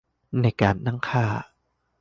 [0.41, 1.25] ใน การตั้งค่า